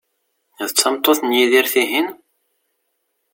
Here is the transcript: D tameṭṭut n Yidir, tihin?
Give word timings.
D 0.67 0.71
tameṭṭut 0.79 1.19
n 1.23 1.29
Yidir, 1.37 1.65
tihin? 1.73 2.07